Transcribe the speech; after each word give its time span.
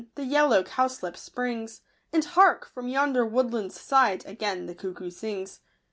The 0.15 0.25
yellow 0.25 0.63
cowslip 0.63 1.15
springs; 1.15 1.81
And, 2.11 2.25
hark! 2.25 2.65
from 2.67 2.87
yonder 2.87 3.23
woodland's 3.23 3.79
side 3.79 4.25
Again 4.25 4.65
the 4.65 4.73
Cuckoo 4.73 5.11
sings. 5.11 5.59